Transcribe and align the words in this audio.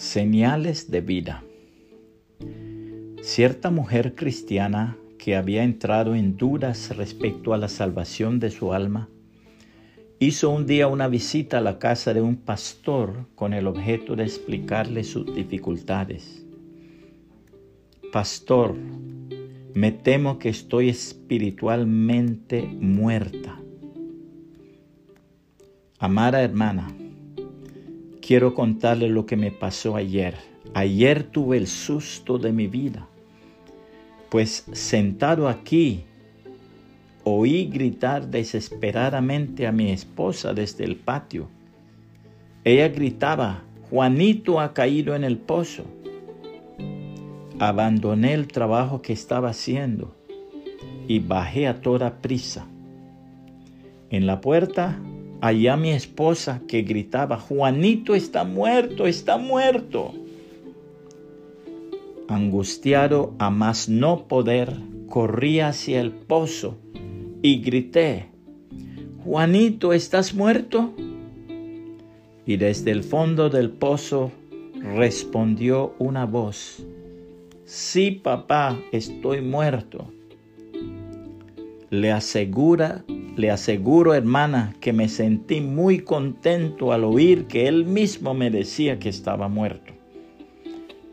Señales 0.00 0.90
de 0.90 1.02
vida. 1.02 1.44
Cierta 3.20 3.70
mujer 3.70 4.14
cristiana 4.14 4.96
que 5.18 5.36
había 5.36 5.62
entrado 5.62 6.14
en 6.14 6.38
dudas 6.38 6.96
respecto 6.96 7.52
a 7.52 7.58
la 7.58 7.68
salvación 7.68 8.40
de 8.40 8.50
su 8.50 8.72
alma, 8.72 9.10
hizo 10.18 10.48
un 10.48 10.66
día 10.66 10.86
una 10.86 11.06
visita 11.06 11.58
a 11.58 11.60
la 11.60 11.78
casa 11.78 12.14
de 12.14 12.22
un 12.22 12.36
pastor 12.36 13.26
con 13.34 13.52
el 13.52 13.66
objeto 13.66 14.16
de 14.16 14.22
explicarle 14.24 15.04
sus 15.04 15.34
dificultades. 15.34 16.46
Pastor, 18.10 18.74
me 19.74 19.92
temo 19.92 20.38
que 20.38 20.48
estoy 20.48 20.88
espiritualmente 20.88 22.62
muerta. 22.62 23.60
Amada 25.98 26.40
hermana, 26.40 26.90
quiero 28.30 28.54
contarle 28.54 29.08
lo 29.08 29.26
que 29.26 29.34
me 29.34 29.50
pasó 29.50 29.96
ayer. 29.96 30.36
Ayer 30.72 31.24
tuve 31.24 31.56
el 31.56 31.66
susto 31.66 32.38
de 32.38 32.52
mi 32.52 32.68
vida, 32.68 33.08
pues 34.28 34.66
sentado 34.70 35.48
aquí 35.48 36.04
oí 37.24 37.64
gritar 37.64 38.28
desesperadamente 38.28 39.66
a 39.66 39.72
mi 39.72 39.90
esposa 39.90 40.54
desde 40.54 40.84
el 40.84 40.94
patio. 40.94 41.48
Ella 42.62 42.86
gritaba, 42.86 43.64
Juanito 43.90 44.60
ha 44.60 44.74
caído 44.74 45.16
en 45.16 45.24
el 45.24 45.36
pozo. 45.36 45.82
Abandoné 47.58 48.34
el 48.34 48.46
trabajo 48.46 49.02
que 49.02 49.12
estaba 49.12 49.48
haciendo 49.48 50.14
y 51.08 51.18
bajé 51.18 51.66
a 51.66 51.80
toda 51.80 52.22
prisa. 52.22 52.68
En 54.08 54.28
la 54.28 54.40
puerta 54.40 55.00
allá 55.40 55.76
mi 55.76 55.90
esposa 55.90 56.62
que 56.68 56.82
gritaba, 56.82 57.38
Juanito 57.38 58.14
está 58.14 58.44
muerto, 58.44 59.06
está 59.06 59.38
muerto. 59.38 60.12
Angustiado 62.28 63.34
a 63.38 63.50
más 63.50 63.88
no 63.88 64.28
poder, 64.28 64.74
corrí 65.08 65.60
hacia 65.60 66.00
el 66.00 66.12
pozo 66.12 66.78
y 67.42 67.60
grité, 67.60 68.26
Juanito, 69.24 69.92
¿estás 69.92 70.34
muerto? 70.34 70.92
Y 72.46 72.56
desde 72.56 72.90
el 72.90 73.02
fondo 73.02 73.50
del 73.50 73.70
pozo 73.70 74.32
respondió 74.74 75.94
una 75.98 76.24
voz, 76.24 76.82
Sí, 77.72 78.10
papá, 78.10 78.80
estoy 78.90 79.42
muerto. 79.42 80.12
Le 81.88 82.10
asegura 82.10 83.04
le 83.36 83.50
aseguro, 83.50 84.14
hermana, 84.14 84.74
que 84.80 84.92
me 84.92 85.08
sentí 85.08 85.60
muy 85.60 86.00
contento 86.00 86.92
al 86.92 87.04
oír 87.04 87.46
que 87.46 87.68
él 87.68 87.84
mismo 87.84 88.34
me 88.34 88.50
decía 88.50 88.98
que 88.98 89.08
estaba 89.08 89.48
muerto, 89.48 89.92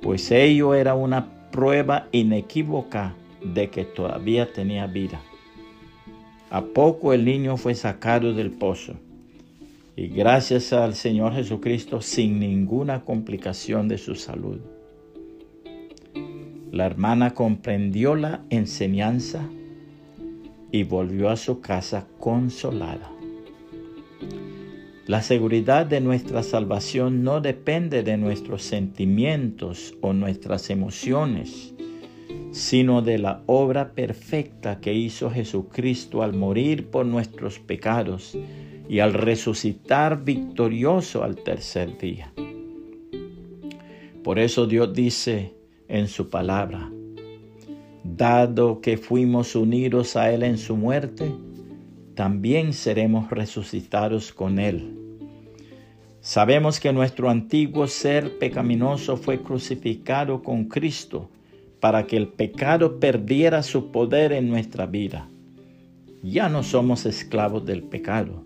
pues 0.02 0.32
ello 0.32 0.74
era 0.74 0.96
una 0.96 1.50
prueba 1.52 2.08
inequívoca 2.12 3.16
de 3.44 3.70
que 3.70 3.84
todavía 3.84 4.52
tenía 4.52 4.88
vida. 4.88 5.22
A 6.50 6.62
poco 6.62 7.14
el 7.14 7.26
niño 7.26 7.58
fue 7.58 7.76
sacado 7.76 8.34
del 8.34 8.52
pozo 8.52 8.94
y 9.96 10.08
gracias 10.08 10.74
al 10.74 10.96
Señor 10.96 11.34
Jesucristo 11.34 12.02
sin 12.02 12.40
ninguna 12.40 13.04
complicación 13.04 13.88
de 13.88 13.98
su 13.98 14.16
salud. 14.16 14.60
La 16.72 16.86
hermana 16.86 17.34
comprendió 17.34 18.16
la 18.16 18.42
enseñanza 18.50 19.50
y 20.72 20.84
volvió 20.84 21.30
a 21.30 21.38
su 21.38 21.62
casa 21.62 22.08
consolada. 22.20 23.12
La 25.08 25.22
seguridad 25.22 25.86
de 25.86 26.02
nuestra 26.02 26.44
salvación 26.44 27.24
no 27.24 27.40
depende 27.40 28.04
de 28.04 28.18
nuestros 28.18 28.64
sentimientos 28.64 29.96
o 30.02 30.12
nuestras 30.12 30.70
emociones, 30.70 31.74
sino 32.52 33.02
de 33.02 33.18
la 33.18 33.42
obra 33.46 33.94
perfecta 33.94 34.82
que 34.82 34.94
hizo 34.94 35.32
Jesucristo 35.32 36.24
al 36.24 36.34
morir 36.34 36.90
por 36.90 37.06
nuestros 37.06 37.60
pecados 37.60 38.38
y 38.90 39.00
al 39.00 39.14
resucitar 39.14 40.26
victorioso 40.26 41.24
al 41.24 41.38
tercer 41.38 41.98
día. 41.98 42.34
Por 44.26 44.40
eso 44.40 44.68
Dios 44.68 44.94
dice 44.94 45.54
en 45.88 46.10
su 46.10 46.30
palabra, 46.30 46.92
dado 48.16 48.80
que 48.82 48.98
fuimos 48.98 49.56
unidos 49.56 50.16
a 50.16 50.32
Él 50.32 50.44
en 50.44 50.58
su 50.58 50.76
muerte, 50.76 51.32
también 52.16 52.74
seremos 52.74 53.30
resucitados 53.30 54.32
con 54.32 54.60
Él. 54.60 54.98
Sabemos 56.22 56.80
que 56.80 56.92
nuestro 56.94 57.30
antiguo 57.30 57.88
ser 57.88 58.38
pecaminoso 58.38 59.18
fue 59.18 59.42
crucificado 59.42 60.42
con 60.44 60.66
Cristo 60.66 61.30
para 61.80 62.08
que 62.08 62.18
el 62.18 62.28
pecado 62.28 63.00
perdiera 63.00 63.64
su 63.64 63.92
poder 63.92 64.32
en 64.32 64.50
nuestra 64.50 64.86
vida. 64.86 65.30
Ya 66.24 66.50
no 66.50 66.64
somos 66.64 67.06
esclavos 67.06 67.66
del 67.66 67.84
pecado, 67.84 68.44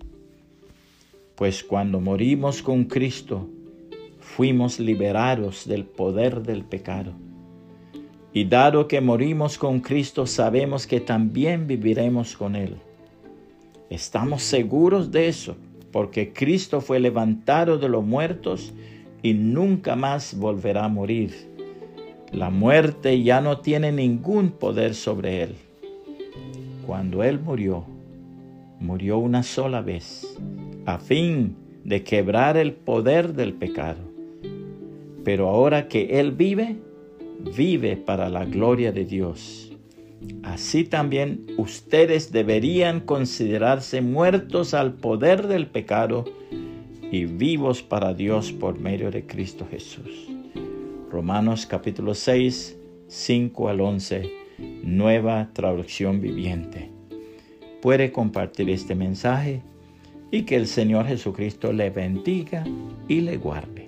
pues 1.35 1.63
cuando 1.63 2.01
morimos 2.01 2.61
con 2.61 2.83
Cristo, 2.83 3.49
fuimos 4.19 4.79
liberados 4.79 5.67
del 5.67 5.85
poder 5.85 6.43
del 6.43 6.63
pecado. 6.63 7.13
Y 8.33 8.45
dado 8.45 8.87
que 8.87 9.01
morimos 9.01 9.57
con 9.57 9.81
Cristo, 9.81 10.25
sabemos 10.25 10.87
que 10.87 11.01
también 11.01 11.67
viviremos 11.67 12.37
con 12.37 12.55
Él. 12.55 12.77
Estamos 13.89 14.43
seguros 14.43 15.11
de 15.11 15.27
eso, 15.27 15.57
porque 15.91 16.31
Cristo 16.31 16.79
fue 16.79 17.01
levantado 17.01 17.77
de 17.77 17.89
los 17.89 18.05
muertos 18.05 18.73
y 19.21 19.33
nunca 19.33 19.97
más 19.97 20.37
volverá 20.37 20.85
a 20.85 20.89
morir. 20.89 21.49
La 22.31 22.49
muerte 22.49 23.21
ya 23.21 23.41
no 23.41 23.59
tiene 23.59 23.91
ningún 23.91 24.51
poder 24.51 24.95
sobre 24.95 25.43
Él. 25.43 25.55
Cuando 26.87 27.23
Él 27.23 27.37
murió, 27.37 27.83
murió 28.79 29.17
una 29.17 29.43
sola 29.43 29.81
vez, 29.81 30.39
a 30.85 30.97
fin 30.97 31.57
de 31.83 32.03
quebrar 32.03 32.55
el 32.55 32.71
poder 32.71 33.33
del 33.33 33.53
pecado. 33.53 33.99
Pero 35.25 35.49
ahora 35.49 35.89
que 35.89 36.19
Él 36.21 36.31
vive, 36.31 36.77
vive 37.55 37.97
para 37.97 38.29
la 38.29 38.45
gloria 38.45 38.91
de 38.91 39.05
Dios. 39.05 39.71
Así 40.43 40.83
también 40.83 41.47
ustedes 41.57 42.31
deberían 42.31 42.99
considerarse 43.01 44.01
muertos 44.01 44.73
al 44.73 44.93
poder 44.93 45.47
del 45.47 45.67
pecado 45.67 46.25
y 47.11 47.25
vivos 47.25 47.81
para 47.81 48.13
Dios 48.13 48.51
por 48.51 48.79
medio 48.79 49.11
de 49.11 49.25
Cristo 49.25 49.67
Jesús. 49.69 50.29
Romanos 51.09 51.65
capítulo 51.65 52.13
6, 52.13 52.77
5 53.07 53.69
al 53.69 53.81
11, 53.81 54.31
nueva 54.83 55.49
traducción 55.53 56.21
viviente. 56.21 56.89
Puede 57.81 58.11
compartir 58.11 58.69
este 58.69 58.95
mensaje 58.95 59.63
y 60.31 60.43
que 60.43 60.55
el 60.55 60.67
Señor 60.67 61.07
Jesucristo 61.07 61.73
le 61.73 61.89
bendiga 61.89 62.63
y 63.07 63.21
le 63.21 63.37
guarde. 63.37 63.80